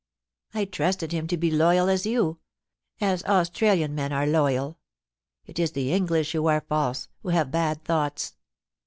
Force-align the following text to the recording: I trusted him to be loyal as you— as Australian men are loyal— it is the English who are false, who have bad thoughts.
I 0.55 0.65
trusted 0.65 1.11
him 1.11 1.27
to 1.27 1.37
be 1.37 1.51
loyal 1.51 1.87
as 1.87 2.07
you— 2.07 2.39
as 3.01 3.23
Australian 3.25 3.93
men 3.93 4.11
are 4.11 4.25
loyal— 4.25 4.79
it 5.45 5.59
is 5.59 5.73
the 5.73 5.93
English 5.93 6.31
who 6.31 6.47
are 6.47 6.61
false, 6.67 7.07
who 7.21 7.29
have 7.29 7.51
bad 7.51 7.83
thoughts. 7.83 8.33